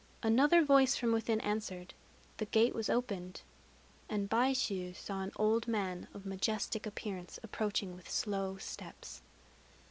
[0.23, 1.93] Another voice from within answered;
[2.37, 3.43] the gate was opened;
[4.09, 9.21] and Baishû saw an old man of majestic appearance approaching with slow steps.